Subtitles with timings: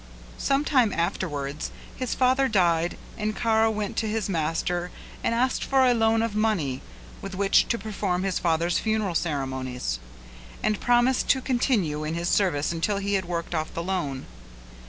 [0.39, 4.89] Some time afterwards his father died and Kara went to his master
[5.23, 6.81] and asked for a loan of money
[7.21, 9.99] with which to perform his father's funeral ceremonies,
[10.63, 14.25] and promised to continue in his service until he had worked off the loan.